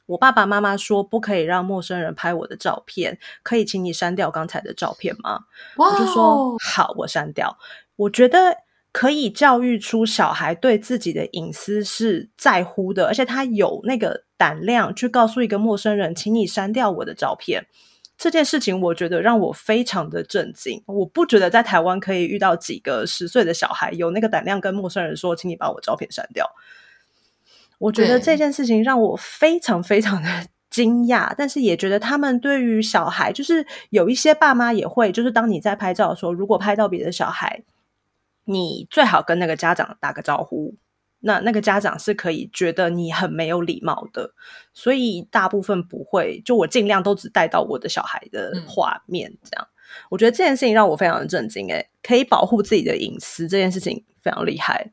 [0.06, 5.45] 我爸爸妈妈说不可以让陌生人拍我的照片，可以请你删掉刚才的照片吗？”
[5.77, 7.58] 我就说：“好，我删掉。”
[7.95, 8.58] 我觉得。
[8.93, 17.65] 可以教育出小孩对自己的隐私是在乎的，而且他有那个胆量去告诉一个陌生人，请你删掉我的照片。
[18.17, 20.82] 这件事情，我觉得让我非常的震惊。
[20.86, 26.49] 我不觉得在台湾可以遇到几个十岁的小孩有那个胆量跟陌生人说，请你把我照片删掉。
[27.80, 30.30] 我觉得这件事情让我非常非常的
[30.69, 37.63] 惊讶，但是也觉得他们对于小孩，就是有一些爸妈也会，就是当你在拍照的时候，如果拍到别的小孩。
[38.45, 40.76] 你最好跟那个家长打个招呼，
[41.23, 44.33] 那那个家长是可以觉得你很没有礼貌的，
[44.73, 46.41] 所以大部分不会。
[46.45, 49.67] 就我尽量都只带到我的小孩的画面，这样。
[49.67, 49.73] 嗯、
[50.09, 54.91] 我觉得这件事情让我非常的震惊，诶，可以保护自己的隐私，这件事情非常厉害。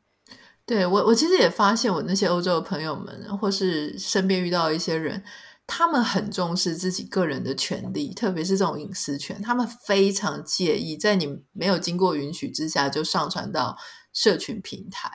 [0.65, 5.23] 对，我，我其实也发现，我那些欧洲的朋友们，或是身边遇到一些人。
[5.67, 13.77] 他们很重视自己个人的权利，特别是这种隐私权，他们非常介意在你没有经过允许之下就上传到
[14.13, 15.09] 社群平台。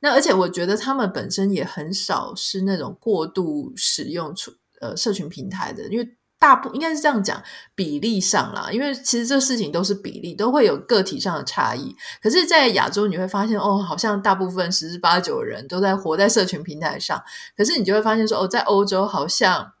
[0.00, 7.42] 那而且我觉得他们本身也很少是那种过度使用出呃社群平台的，因为大部应该是这样讲，
[7.74, 11.94] 比例上啦，因为其实这事情都是比例，都会有个体上的差异。
[12.22, 17.22] 可是，在亚洲你会发现，哦，好像大部分十之八九人都在活在社群平台上，
[17.56, 19.72] 可是你就会发现说，哦，在欧洲好像。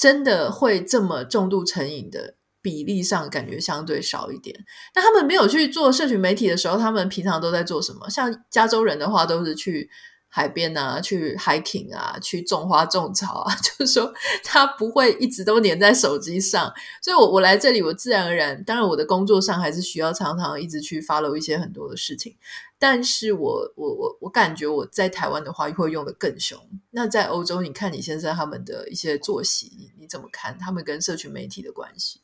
[0.00, 2.36] 真的会这么重度成瘾的
[2.68, 4.54] 比例上，感觉相对少一点。
[4.94, 8.10] 那他们没有去做社群媒体的时候，他们平常都在做什么？
[8.10, 9.88] 像加州人的话，都是去
[10.28, 13.54] 海边啊，去 hiking 啊，去种花种草啊。
[13.64, 14.12] 就是说，
[14.44, 16.70] 他不会一直都黏在手机上。
[17.02, 22.36] 所以我，我来这里，我自然而然，当然我的工作上还是需要常常一直去 follow 一些很多的事情。
[22.80, 26.56] 但是我我我我感觉我在台湾的话会用的更凶。
[26.90, 32.20] 那在欧洲，你看你先生他们的一些作息，你怎么看他们跟社群媒体的关系？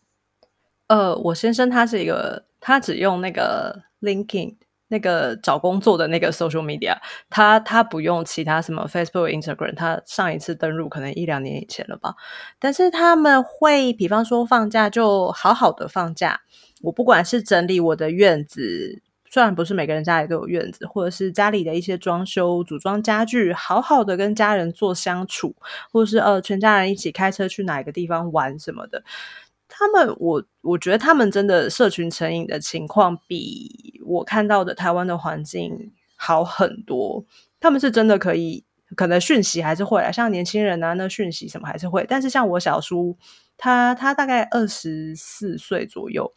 [0.89, 4.57] 呃，我先生他是一个，他只用那个 LinkedIn
[4.89, 6.97] 那个找工作的那个 social media，
[7.31, 9.75] 他他不用其他什么 Facebook、Instagram。
[9.75, 12.15] 他上一次登入可能一两年以前了吧。
[12.59, 16.41] 但是他们会，比方说放假就好好的放假。
[16.83, 19.03] 我不管是整理我的院子。
[19.31, 25.57] 虽然不是每个人家里都有院子，或者是家里的一些装修、组装家具，好好的跟家人做相处，
[25.91, 29.03] 或者是呃全家人一起开车去哪个地方玩什么的，
[29.77, 37.25] 他们我我觉得他们真的社群成瘾的情况比我看到的台湾的环境好很多。
[37.59, 43.19] 他们是真的可以，可能讯息还是会来，像年轻人啊，那讯息什么还是会，但是像我小叔，
[43.57, 46.33] 他他大概二十四岁左右。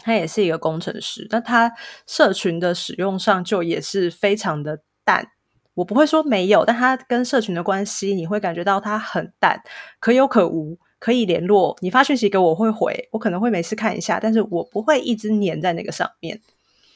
[0.00, 1.72] 他也是一个工程师，但他
[2.06, 5.26] 社群的使用上就也是非常的淡。
[5.74, 9.60] 我不会说没有，但他跟社群的关系，你会感觉到他很淡，
[9.98, 11.76] 可有可无，可以联络。
[11.80, 16.40] 你发讯息给我，我会回，我可能会每次看一下，但是我不会一直黏在那个上面。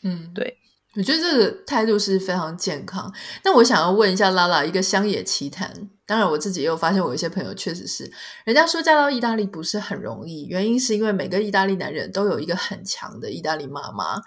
[0.02, 0.58] 嗯，对，
[0.96, 3.12] 我觉得这个态度是非常健康。
[3.44, 5.72] 那我想要问一下拉拉一个乡野奇谈。
[6.04, 8.10] 当然我自己也有发现，我有一些朋友确实是，
[8.44, 14.20] 人家说嫁到意大利不是很容易，原因是因为每个意大利男人都有一个很强的意大利妈妈。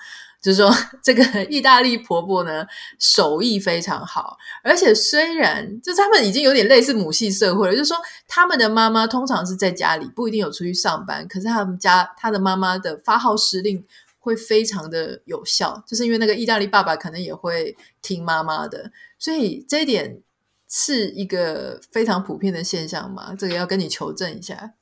[0.46, 2.64] 就是说，这个 意大利婆婆呢，
[3.00, 13.84] 手艺非常好，而且虽然就他们已经有点类似母系社会了，就是说他们的妈妈通常是在家里，不一定有出去上班，可是他们家他的妈妈的发号施令
[14.20, 20.22] 会非常的有效，就是因为那个意大利爸爸可能也会听妈妈的，所以这一点
[20.70, 24.74] 是一个非常普遍的现象嘛，这个要跟你求证一下。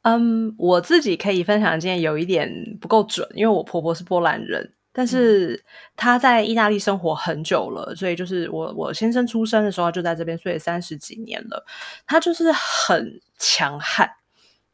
[0.00, 4.72] 嗯，我自己可以分享的经验有一点不够准，因为我婆婆是波兰人。
[4.96, 5.60] 但是
[5.96, 11.66] 他在意大利生活很久了，所以就是我我先生出生的时候就在这边，所以三十几年了。
[12.06, 14.08] 他就是很强悍，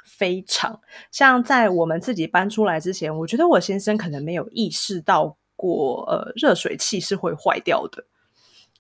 [0.05, 0.79] 非常
[1.11, 8.05] 像在我们自己搬出来之前，我觉得我先生可能没有意识到过，呃，热水器是会坏掉的。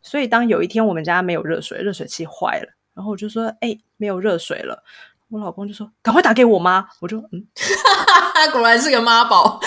[0.02, 4.84] 所以当有一天我们家没有热水，热水器坏了，然后我就说：“哎，没有热水了。”
[5.30, 7.46] 我老公就说：“赶快打给我妈。”我就嗯，
[8.52, 9.60] 果然是个妈宝。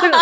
[0.00, 0.18] 这 个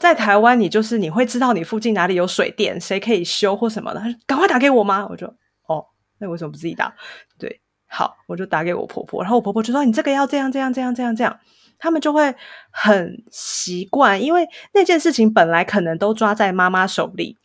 [0.00, 4.00] 在台湾，你就是你会知道你附近哪里有水电，谁可以修或什么的。
[4.00, 5.26] 他说：“赶快打给我妈。”我就
[5.68, 5.84] 哦，
[6.18, 6.92] 那为什么不自己打？
[7.38, 9.22] 对，好，我就打给我婆婆。
[9.22, 11.38] 然后我婆婆就说：“你这个要这样这样这样这样这样。”
[11.78, 12.34] 他们就会
[12.70, 17.38] 很习惯，因为那件事情本来可能都抓在妈妈手里，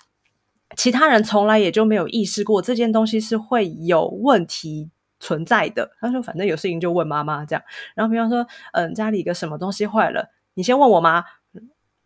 [0.75, 4.91] 其他人从来也就没有意识过这件东西是会有问题。
[5.19, 7.63] 存在的，他说反正有事情就问妈妈这样。
[7.95, 11.23] 然后比方说，嗯，家里一个什么东西坏了，你先问我妈。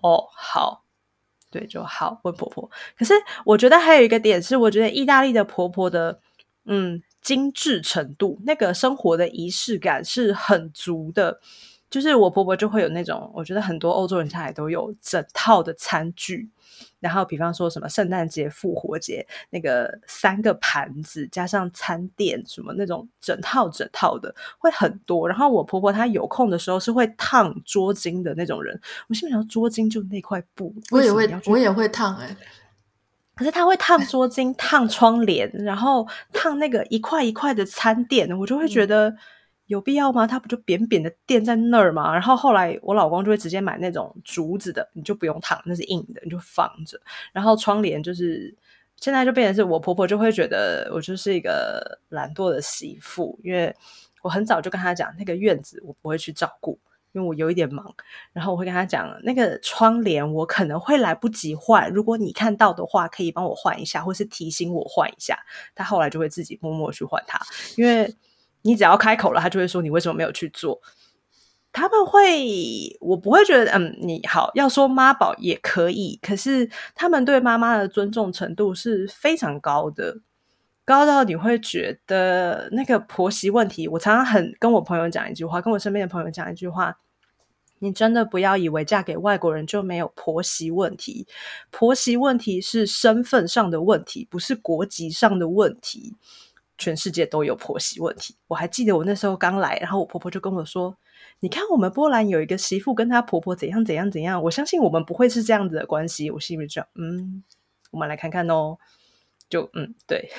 [0.03, 0.83] 哦，好，
[1.51, 2.71] 对，就好，问婆婆。
[2.97, 3.13] 可是
[3.45, 6.19] 我觉得还有一个点是，我觉得意大利的婆婆的，
[6.65, 11.39] 嗯，精致程度，那个生活的仪式感是很足的。
[11.87, 16.49] 就是我婆婆就会有那种，我觉得很多欧洲人家里都有整套的餐具。
[17.01, 25.27] 然后，比方说什么圣诞节、复活节，那个三个盘子加上餐垫，什么那种整套整套的会很多。
[25.27, 28.79] 然后我婆婆她有空的时候是会烫桌巾的那种人。
[29.09, 32.37] 我心里想，桌巾就那块布，我也会，我也会烫哎、欸。
[33.35, 39.09] 可是她会烫桌巾、烫窗帘，然后烫那个一块一块的餐垫，我就会觉得。
[39.09, 39.17] 嗯
[39.71, 40.27] 有必要吗？
[40.27, 42.11] 它不就扁扁的垫在那儿吗？
[42.11, 46.99] 然后后来我老公就会直接买那种竹子的，你就不用烫，那是硬的，你就放着。
[47.31, 48.53] 然后窗帘就是
[48.97, 53.73] 现在就变成是我婆婆就会觉得我就是一个懒惰的媳妇，因为
[54.21, 56.77] 我很早就跟她讲那个院子我不会去照顾，
[57.13, 57.95] 因为我有一点忙。
[58.33, 65.39] 然后我会跟她讲那个窗帘我可能会来不及换，如果你看到的话可以帮我换一下，或是提醒我换一下。
[65.73, 67.39] 她后来就会自己默默去换它，
[67.77, 68.13] 因为。
[68.63, 70.81] 你只要开口了，他就会说你为什么没有去做？
[71.73, 80.17] 他们会，我不会觉得，嗯，你好，要说妈宝也可以，可是他们对妈妈的尊重程度是非常高的，
[80.83, 83.87] 高到你会觉得那个婆媳问题。
[83.87, 86.99] 我常常很跟我朋友讲一句话，跟我身边的朋友讲一句话：
[87.79, 91.25] 你真的不要以为嫁给外国人就没有婆媳问题，
[91.69, 96.17] 婆媳问题是身份上的问题，不是国籍上的问题。
[96.81, 98.35] 全世界都有婆媳问题。
[98.47, 100.97] 我还记得我那时候刚来，然后我婆婆就跟我说
[101.39, 106.31] ：“你看，我们波兰有一个媳妇跟她婆婆怎样怎样怎样。”我相信我们不会是这样子的关系。
[106.31, 107.43] 我心里就嗯，
[107.91, 108.77] 我们来看看哦。
[109.47, 110.31] 就嗯，对，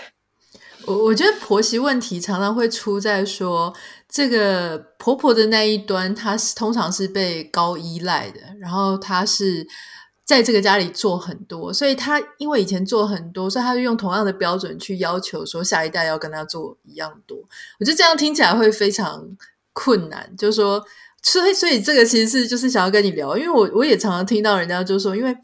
[0.87, 3.72] 我我觉得婆媳问题常常会出在说，
[4.09, 9.66] 这个婆婆的那一端，她是通常是被高依赖的，然后她是。
[10.33, 17.37] 在这个家里做很多，所以他因为以前做很多，所以他就用同样的标准去要求说下一代要跟他做一样多。
[17.79, 19.37] 我觉得这样听起来会非常
[19.73, 20.85] 困难，就是说，
[21.23, 25.37] 所以所以这个其实是就是想要跟你聊，因为我我也常常听到人家就说，因为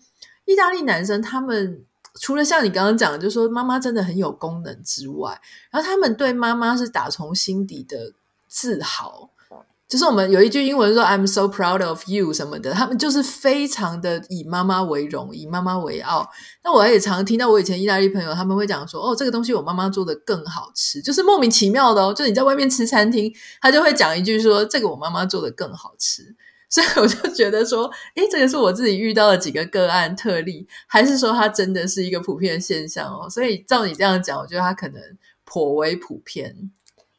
[0.44, 8.12] 意大利男生他们除了像你刚刚讲的，就是说妈妈真的很有功能之外，然后他们对妈妈是打从心底的
[8.48, 9.30] 自豪。
[9.88, 16.28] 就是我们有一句英文说 "I'm so proud of you" 什么的，他们就是非常的以妈妈为荣，以妈妈为傲。
[16.62, 26.36] 那我也常听到我以前意大利朋友他们会讲说：“哦，这个东西我妈妈做的更好吃。”就是莫名其妙的哦，就你在外面吃餐厅，他就会讲一句说：“这个我妈妈做的更好吃。
[26.68, 33.26] ”所以我就觉得说，诶，这个是我自己遇到的几个个案特例，还是说它真的是一个普遍现象哦？
[33.30, 35.00] 所以照你这样讲，我觉得它可能
[35.46, 36.70] 颇为普遍。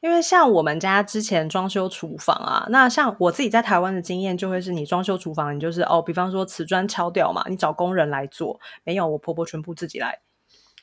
[0.01, 10.19] 因为像我们家之前装修厨房啊，那像我自己在台湾的经验就会是你装修厨房，你就是哦，比方说瓷砖敲掉嘛，你找工人来做，没有，我婆婆全部自己来，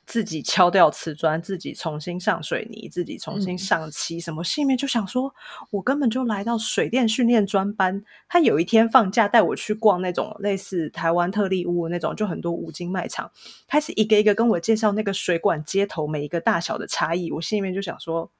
[0.04, 5.34] 自己敲掉瓷砖，自己重新上水泥，自己重新上漆，什么心里面就想说，
[5.70, 8.04] 我根本就来到水电训练专班。
[8.28, 13.30] 他有一天放假带我去逛那种类似台湾特力屋那种，就很多五金卖场，
[13.66, 17.32] 开始一个一个跟我介绍那个水管接头每一个大小的差异。
[17.32, 18.30] 我心里面就想说，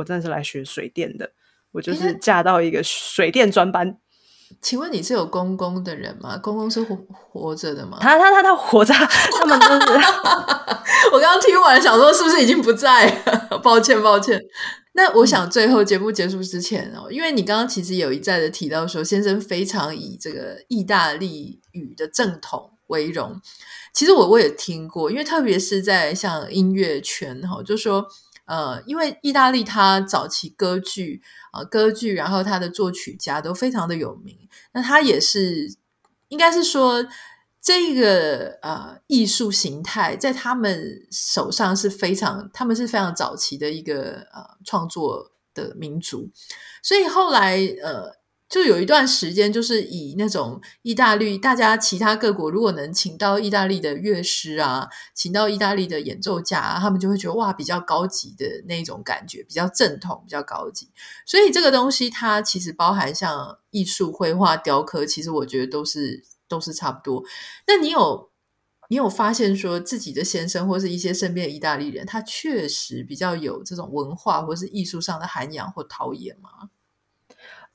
[0.00, 1.30] 我真的是来学水电的，
[1.72, 3.98] 我就是嫁到一个水电专班。
[4.60, 6.36] 请问你是有公公的人吗？
[6.38, 7.98] 公公是活活着的吗？
[8.00, 9.92] 他他他他活着，他们都是。
[11.12, 13.58] 我刚刚听完，想说是不是已经不在了？
[13.62, 14.40] 抱歉抱歉。
[14.94, 23.40] 那我想最后节目结束之前哦，因为你刚刚其实有一再的提到说，先生非常以这个意大利语的正统为荣。
[23.92, 28.08] 其实我我也听过，因为特别是在像音乐圈哈，就说。
[28.50, 31.22] 呃，因为意大利它早期歌剧
[31.52, 34.36] 啊、呃，歌剧，然后它的作曲家都非常的有名。
[34.72, 35.72] 那他也是，
[36.28, 37.06] 应该是说
[37.60, 46.28] 这个呃艺术形态在他们手上是非常，他们是非常早期的一个呃创作的民族。
[46.82, 48.19] 所以后来呃。
[48.50, 60.90] 就有一段时间，就是以那种意大利，大家其他各国如果能请到意大利的乐师啊，请到意大利的演奏家啊，他们就会觉得哇，比较高级的那种感觉，比较正统，比较高级。
[61.24, 67.22] 所以这个东西它其实包含像艺术、绘画、雕刻，其实我觉得都是都是差不多。
[67.68, 68.30] 那你有
[68.88, 76.70] 你有发现说自己的先生或是一些身边的意大利人，他确实比较有这种文化或是艺术上的涵养或陶冶吗？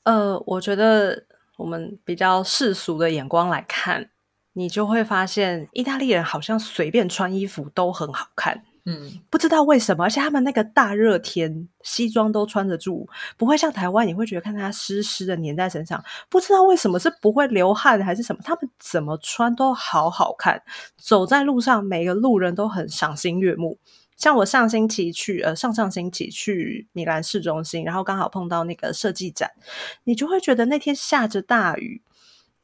[0.06, 1.24] 呃，我觉得
[1.56, 4.08] 我们比较世俗的眼光来看，
[4.52, 8.62] 你就会发现意大利人好像随便穿衣服都很好看。
[8.84, 16.00] 嗯，不知道为什么，而且他们那个大热天西装都穿得住，不会像台湾，你会觉得看他湿湿的粘在身上。
[16.28, 20.62] 不知道为什么是不会流汗还是什么，他们怎么穿都好好看，
[20.96, 23.76] 走在路上每个路人都很赏心悦目。
[24.16, 29.50] 像我上星期去，呃，上上星期去米兰市中心，然后刚好碰到那个设计展，
[30.04, 32.02] 你就会觉得那天下着大雨，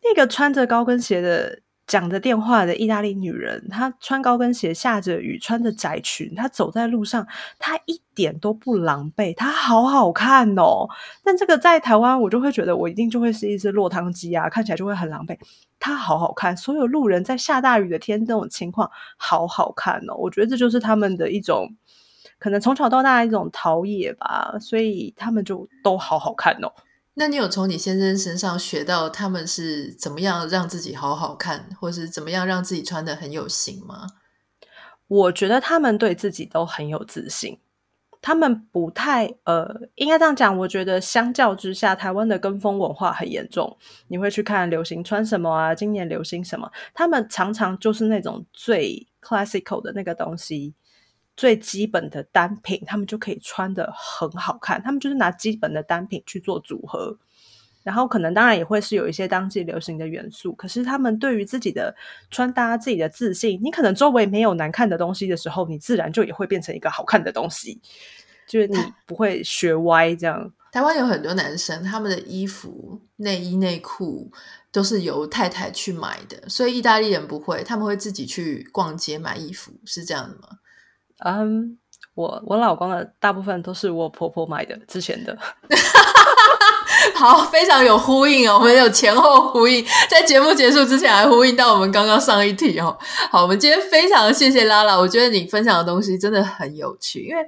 [0.03, 7.27] 那个穿着高跟鞋的讲着电话的意大利女人，她穿高跟鞋下着雨，穿着窄裙，她走在路上，
[7.59, 10.89] 她一点都不狼狈，她好好看哦。
[11.23, 15.37] 但这个在台湾，我就会觉得我一定就会是一只落汤鸡啊，看起来就会很狼狈。
[15.79, 21.69] 她好好看，所有路人在下大雨的天这种情况好好看哦，我觉得这就是他们的一种
[22.39, 26.73] 可能从小到大一种陶冶吧，所以他们就都好好看哦。
[27.15, 34.07] 那你有从你先生身上学到他们是怎么样让自己好好看，或是怎么样让自己穿得很有型吗？
[35.09, 37.59] 我觉得他们对自己都很有自信。
[38.23, 40.57] 他们不太呃，应该这样讲。
[40.59, 43.77] 我觉得相较之下，台湾的跟风文化很严重。
[44.07, 45.75] 你会去看流行穿什么啊？
[45.75, 46.71] 今年流行什么？
[46.95, 50.73] 他们常常就是那种最 classical 的那个东西，
[51.43, 54.81] 最基本的单品，他们就可以穿的很好看。
[54.81, 57.19] 他们就是拿基本的单品去做组合，
[57.83, 60.53] 然后可能当然也会是有一些当季流行的元素。
[60.53, 61.93] 可是他们对于自己的
[62.31, 67.81] 穿搭、自己的自信，你可能周围没有难看的东西的时候，你自然就也会变成一个好看的东西。
[68.47, 70.53] 就是你不会学歪这样。
[70.71, 74.31] 台湾有很多男生，他们的衣服、内衣、内裤
[74.71, 80.61] 都是由太太去买的，所以意大利人不会，他们会自己去逛街买衣服，是这样的吗？
[81.25, 81.79] 嗯、
[82.15, 85.37] 我我老公的大部分都是我婆婆买的，之前的。
[87.15, 92.97] 好，非常有呼应哦，我们有前后呼应，在节目结束之前还呼应到我们刚刚上一题哦。
[93.31, 97.43] 好，我们今天非常谢谢拉拉，我觉得你分享的东西真的很有趣，因为。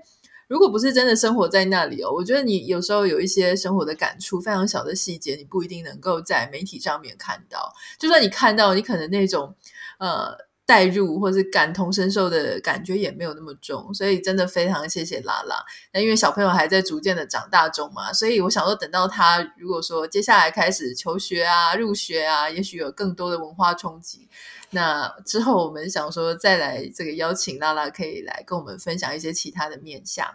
[0.47, 7.73] 如果不是真的生活在那里哦，我觉得你有时候有一些生活的感触，非常小的细节，你不一定能够在媒体上面看到。
[7.99, 9.55] 就算你看到，你可能那种
[9.99, 13.93] 呃代入或是感同身受的感觉也没有那么重。
[13.93, 15.57] 所以真的非常谢谢拉拉。
[15.93, 24.29] 那因为小朋友还在逐渐的长大中嘛，所以我想说，等到他如果说接下来开始求学啊、入学啊，也许有更多的文化冲击。
[24.71, 30.27] 那之后，我们想说再来这个邀请拉拉，可以来跟我们分享一些其他的面向。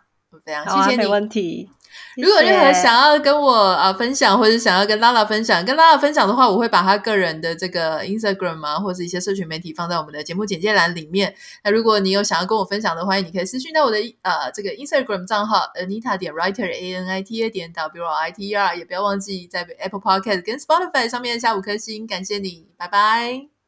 [0.46, 1.70] 非常谢谢你，没问题。
[2.18, 11.34] 如果任何想要跟我啊分享，或者想要跟拉拉分享，跟拉拉分享的话，我会把他个人的这个 Instagram 啊，或者一些社群媒体放在我们的节目简介栏里面。
[11.64, 18.50] 那如果你有想要跟我分享的，欢迎你可以私讯到我的呃这个 Instagram 账号 Anita 点 Writer A N I T A 点 W R I T
[18.50, 23.59] E R，也不要忘记在 Apple Podcast 跟 Spotify 上面下五颗星，感谢你，拜拜。